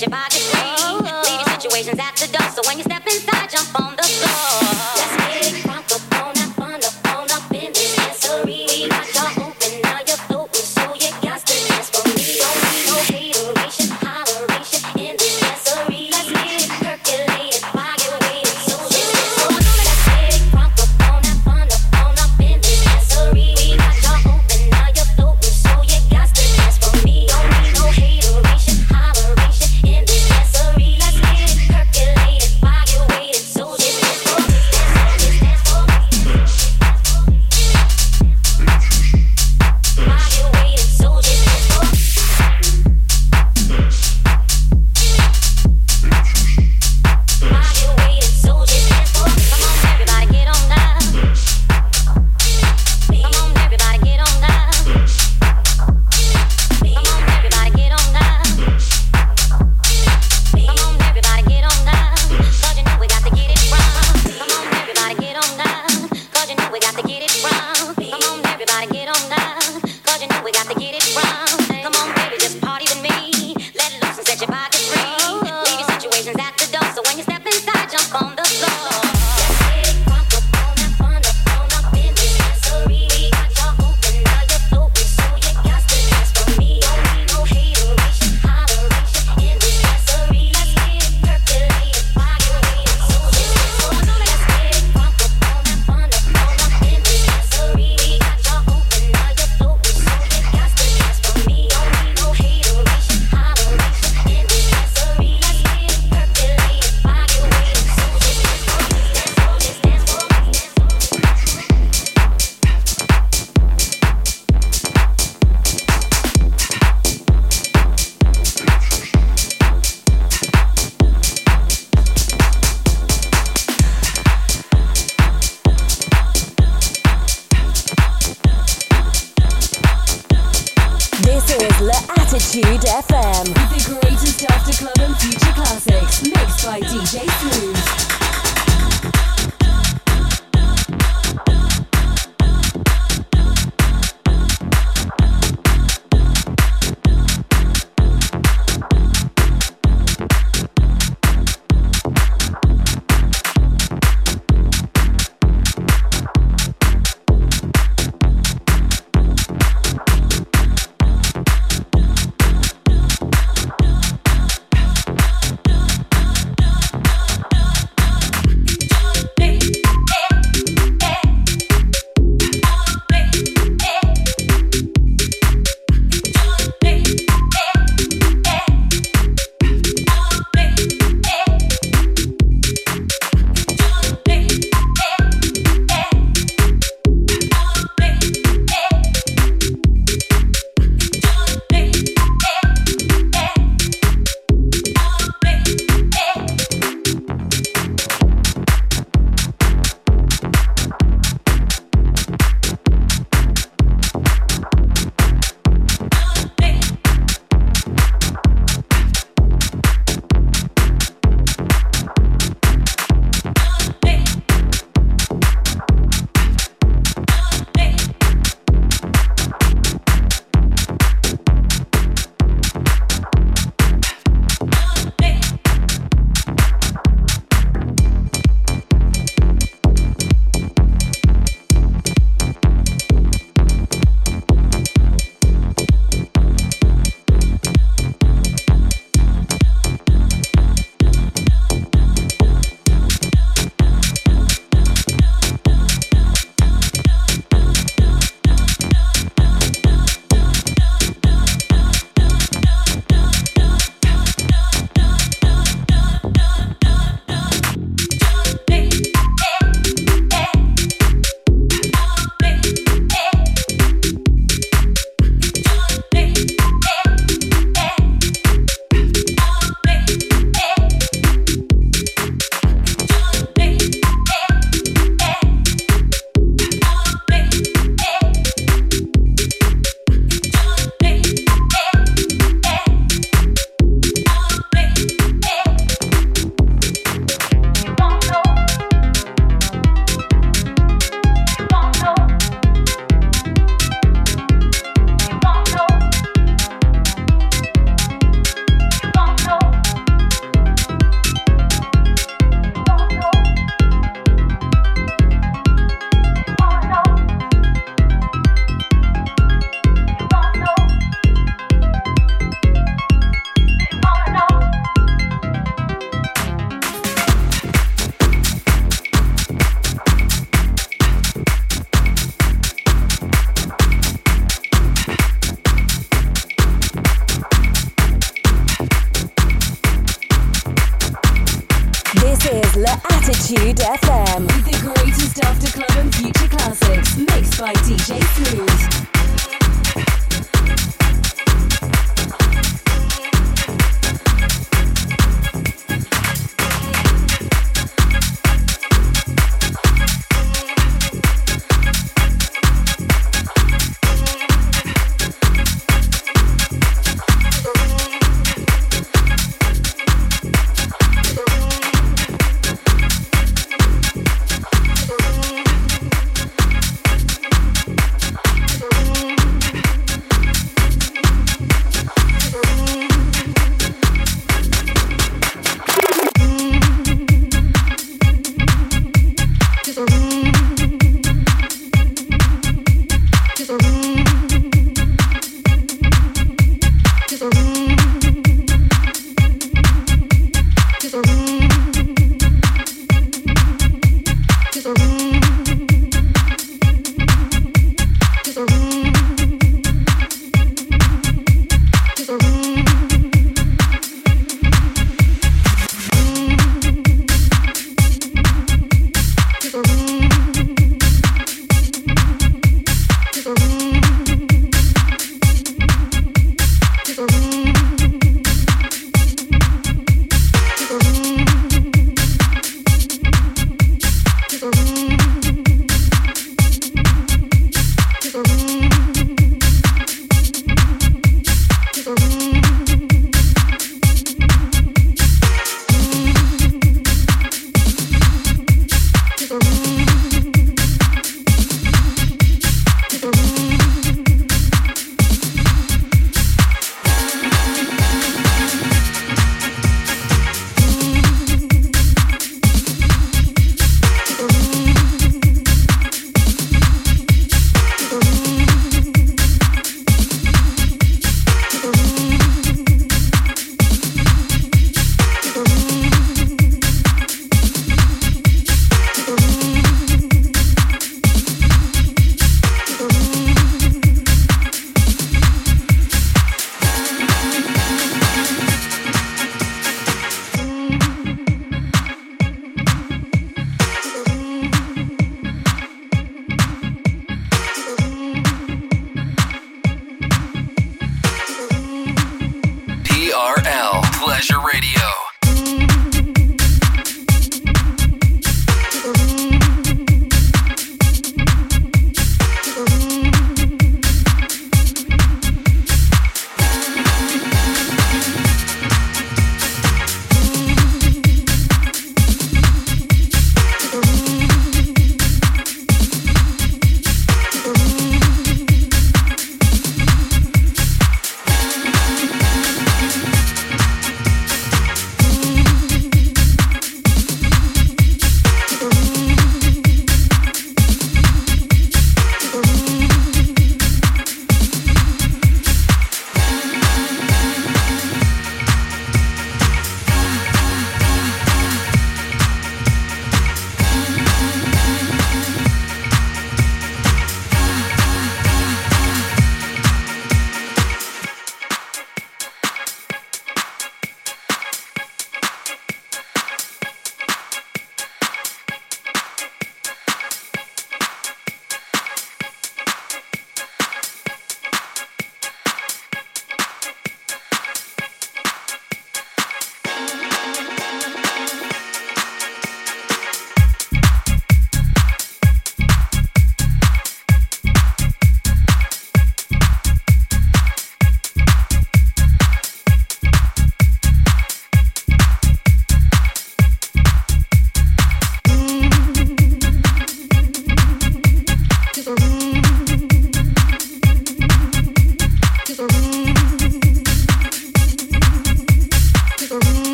[0.00, 0.43] your body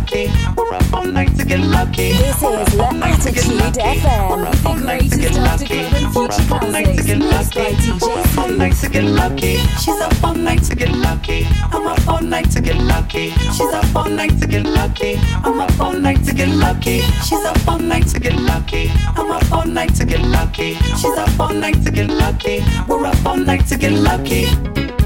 [0.00, 0.30] lucky.
[0.56, 2.12] We're up all night to get lucky.
[2.12, 4.30] This We're is L'Attitude FM.
[4.30, 5.80] We're up all night to get lucky.
[6.14, 7.76] We're up all night to get lucky.
[8.00, 9.56] We're up all night to get lucky.
[9.82, 11.46] She's up all night to get lucky.
[11.72, 13.30] I'm up all night to get lucky.
[13.30, 15.18] She's up all night to get lucky.
[15.44, 17.00] I'm up all night to get lucky.
[17.26, 18.90] She's up all night to get lucky.
[19.16, 20.74] I'm up all night to get lucky.
[21.00, 22.62] She's up all night to get lucky.
[22.88, 24.99] We're up all night to get lucky.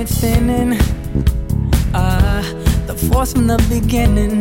[0.00, 0.78] it's thinning.
[1.92, 4.39] Ah, uh, the force from the beginning.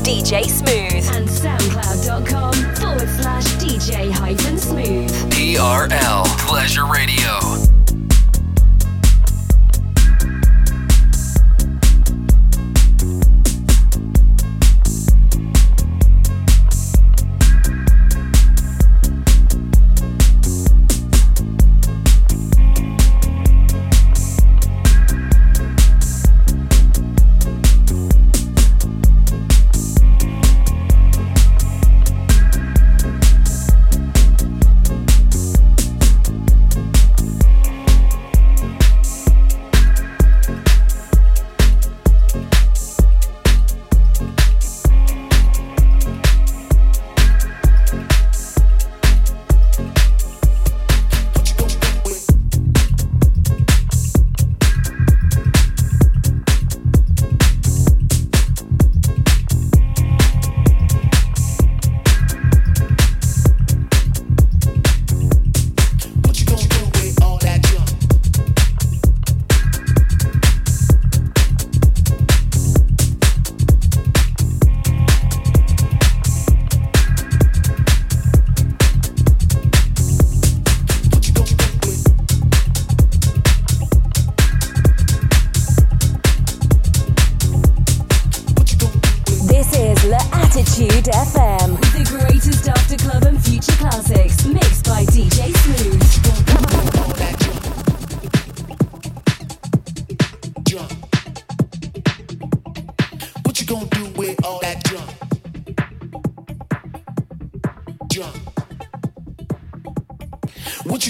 [0.00, 0.47] DJ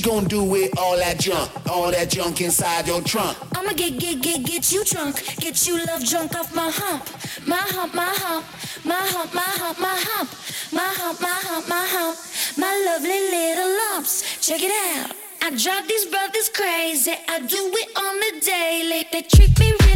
[0.08, 3.36] gonna do with all that junk, all that junk inside your trunk?
[3.54, 7.04] I'ma get, get, get, get you drunk, get you love drunk off my hump,
[7.46, 8.46] my hump, my hump,
[8.86, 10.30] my hump, my hump, my hump,
[10.72, 12.16] my hump, my hump, my hump,
[12.56, 14.46] my lovely little lumps.
[14.46, 15.14] Check it out.
[15.42, 19.06] I drive these brothers crazy, I do it on the daily.
[19.12, 19.87] They treat me.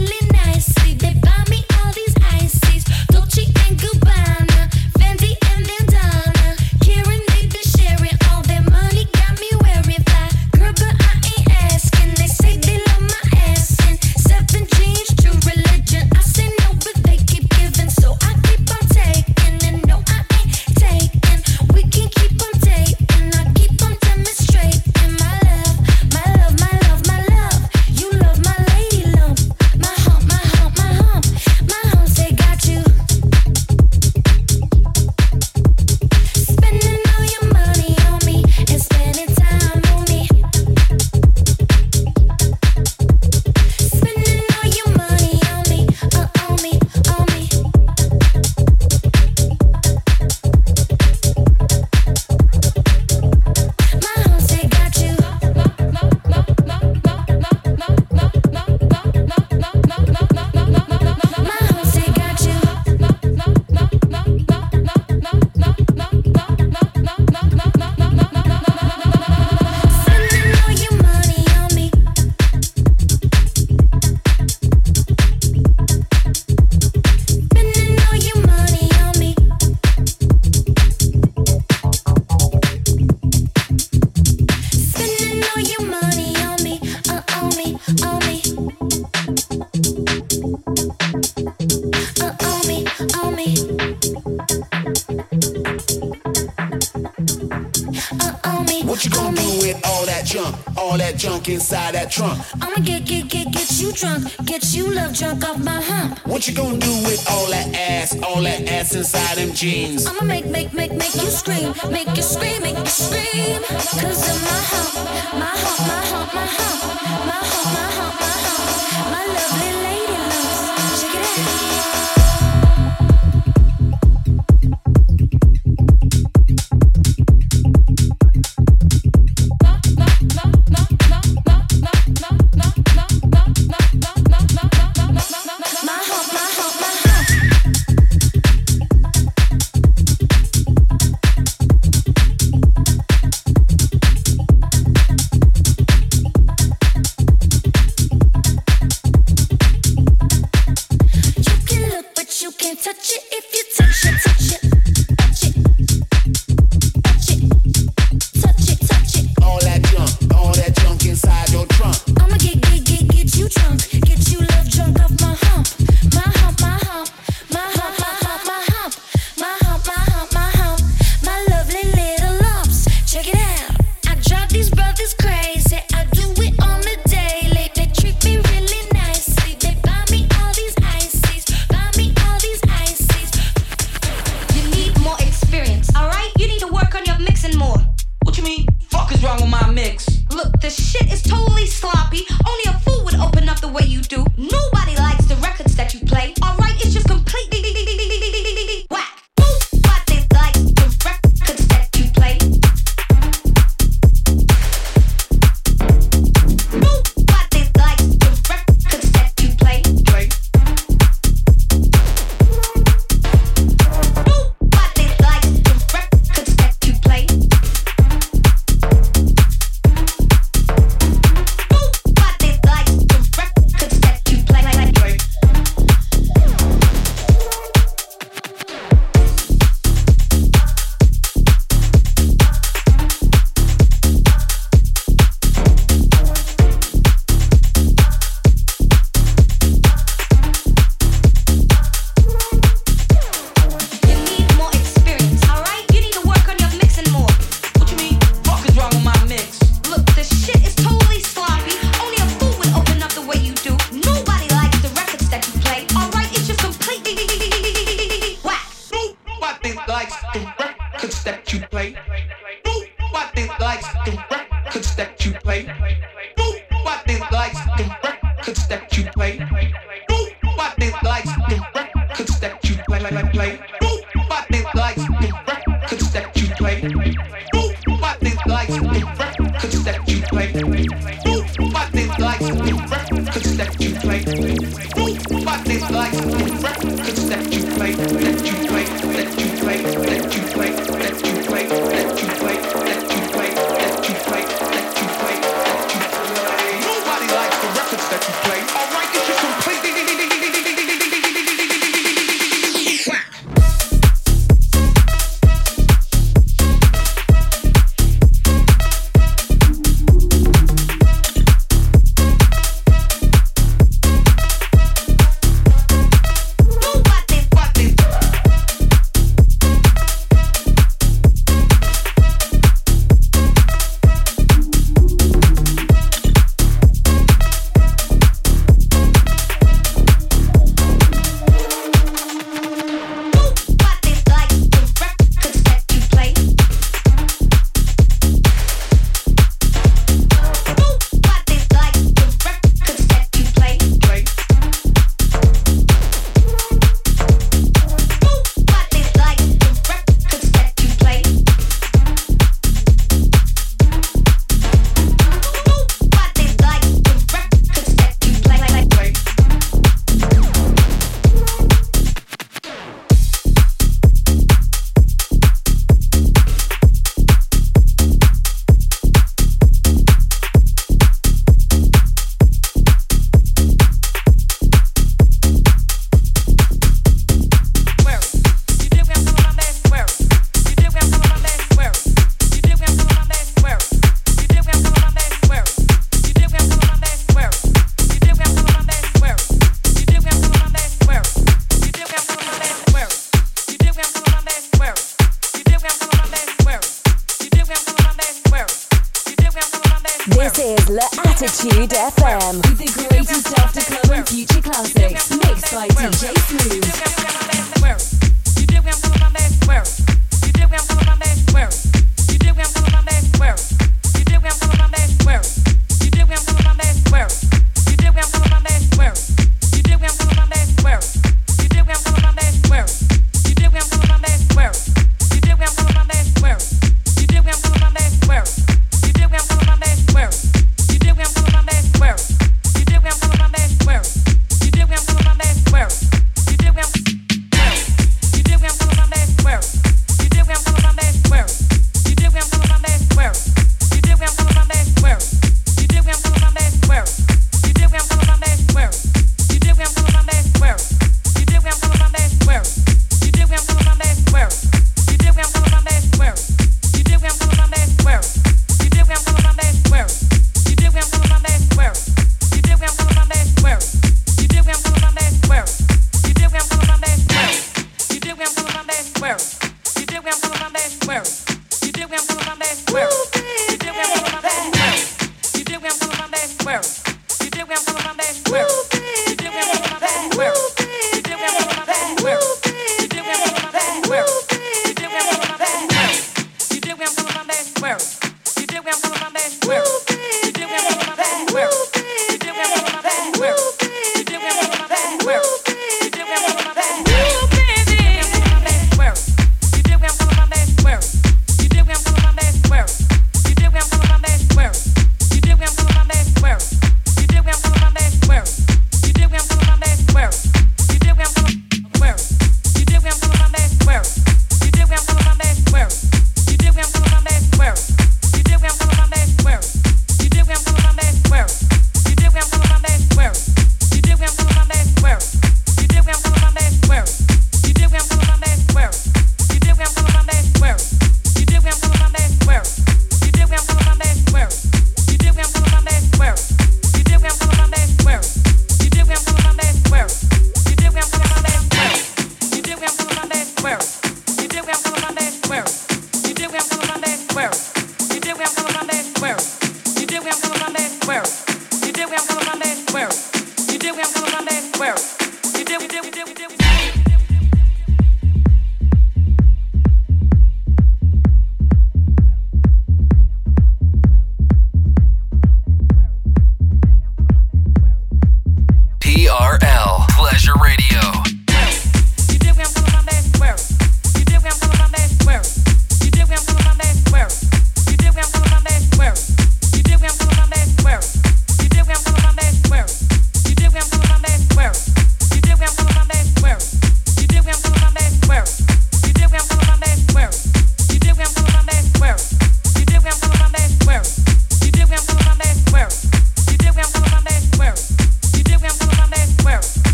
[109.63, 110.07] jeans.
[110.07, 113.63] I'ma make, make, make, make you scream, make you scream, make you scream.
[113.63, 114.92] Cause in my house.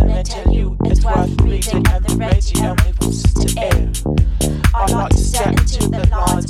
[0.00, 2.98] and they tell you it's worth reading at the radio, it
[3.34, 3.92] to air.
[4.74, 6.49] I like to step into the lines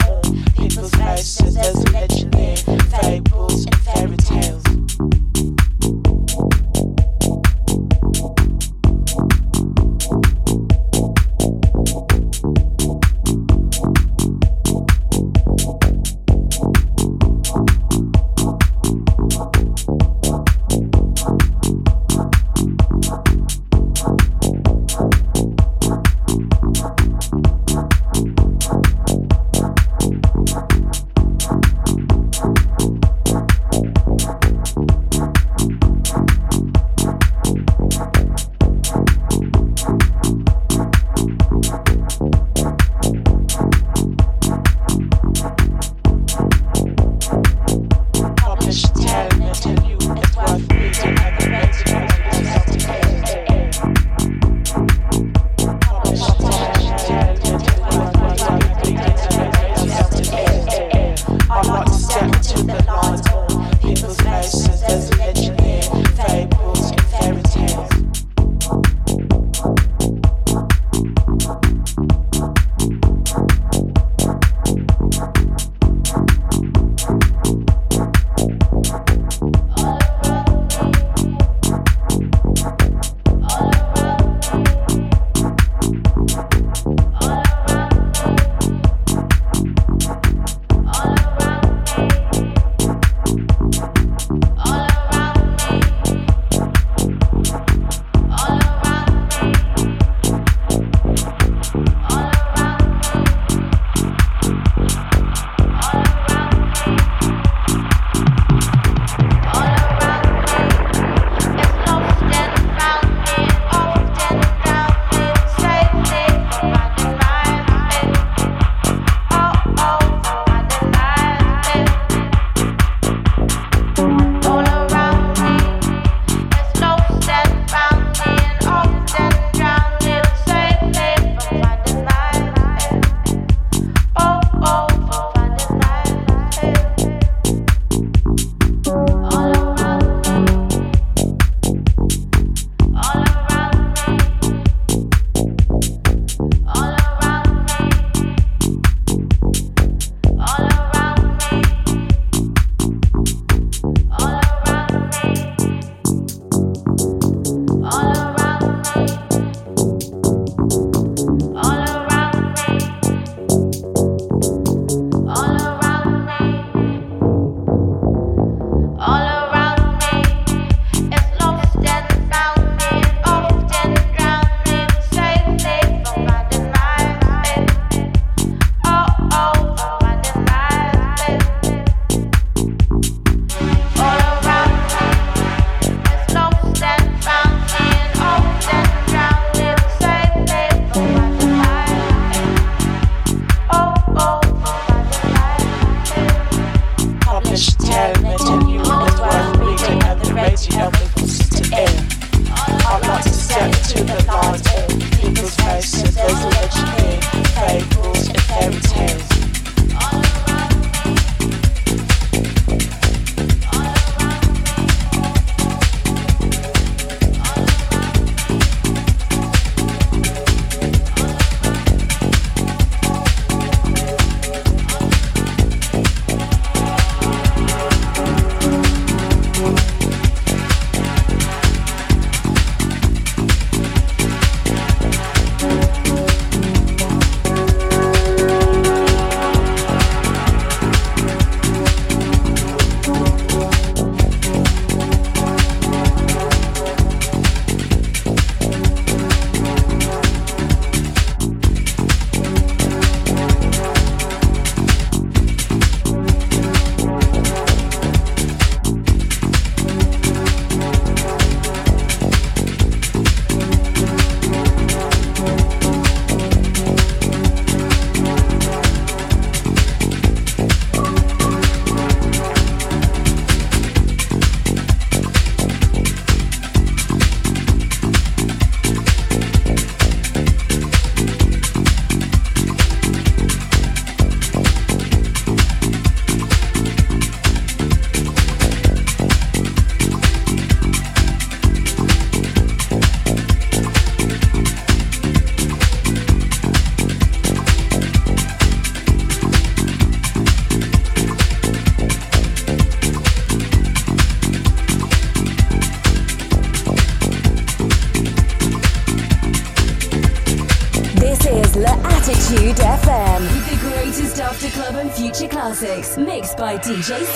[316.91, 317.30] DJ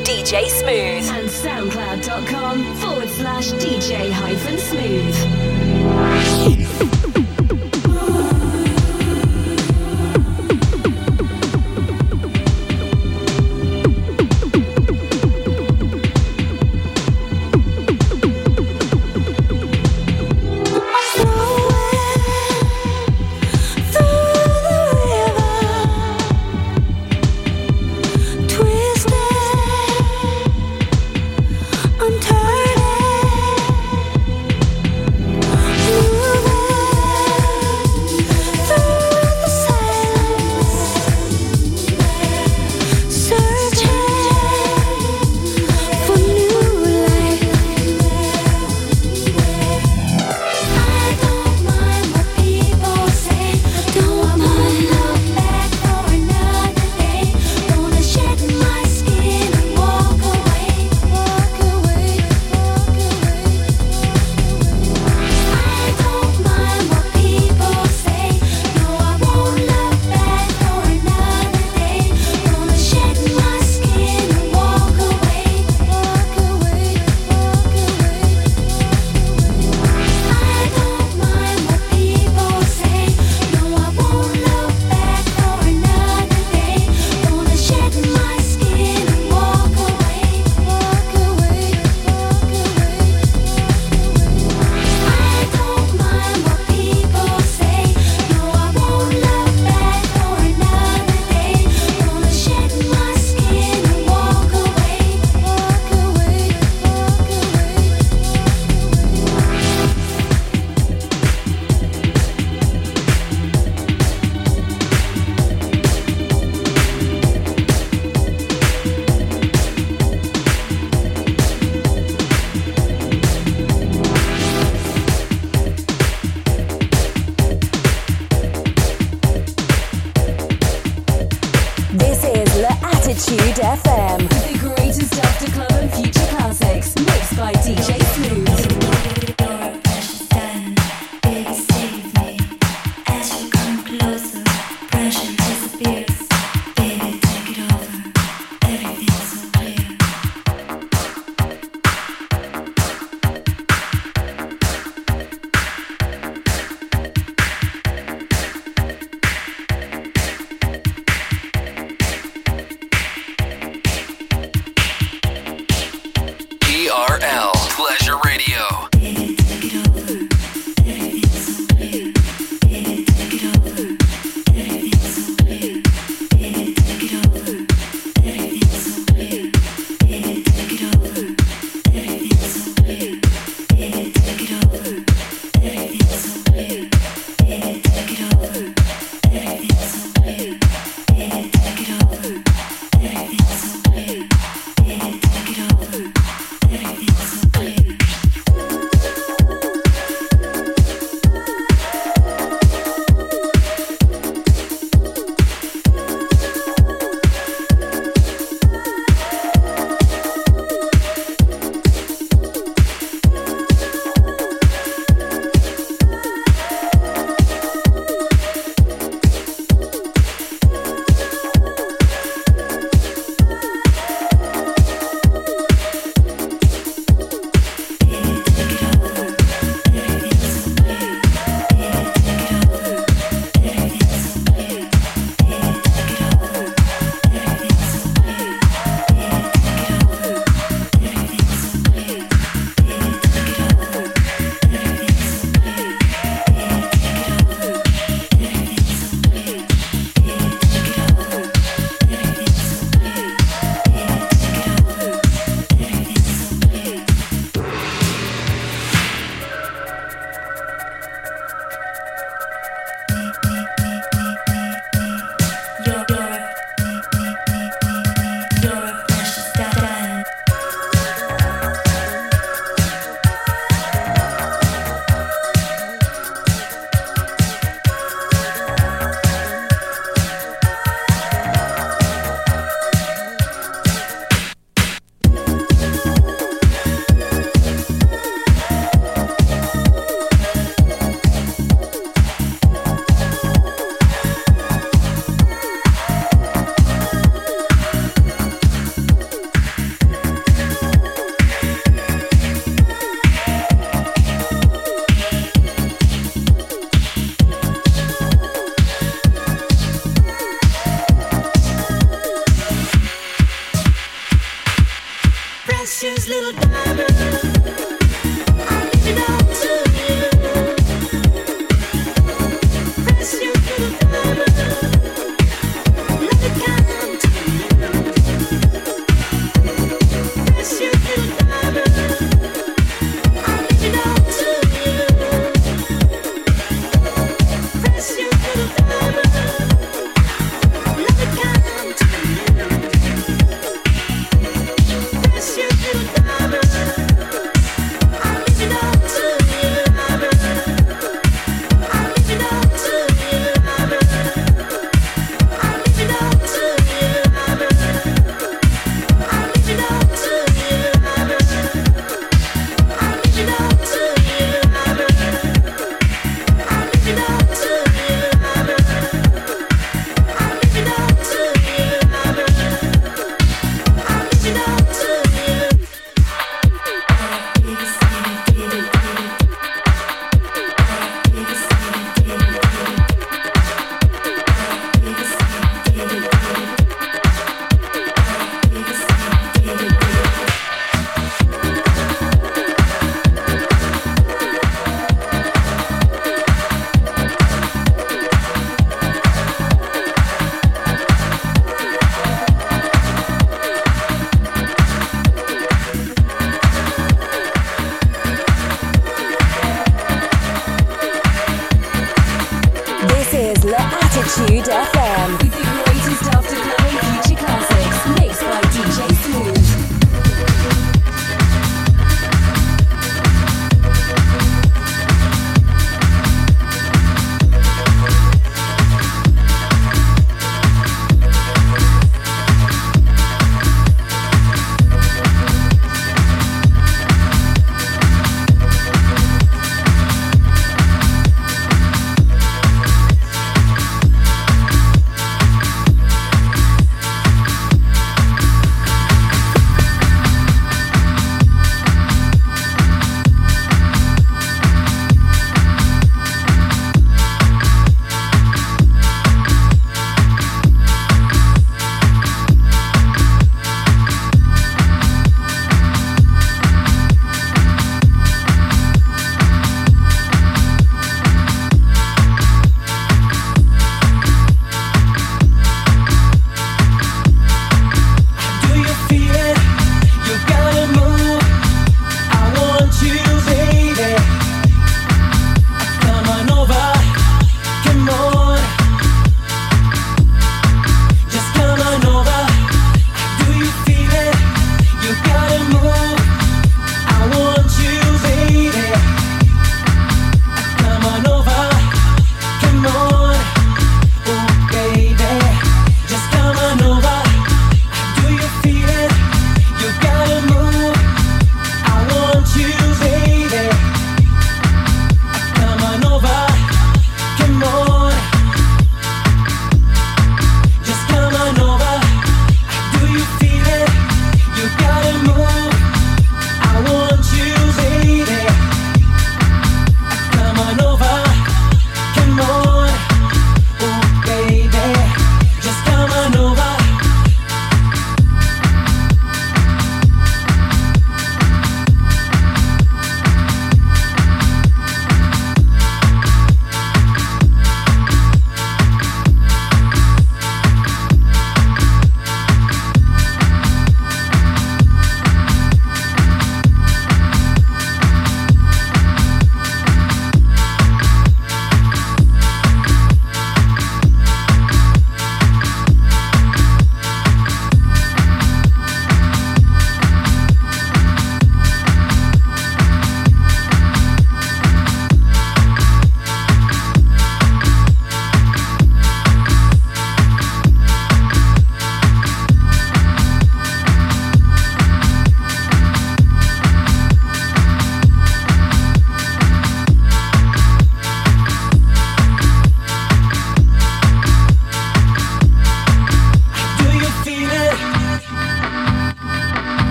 [0.00, 0.81] DJ Smooth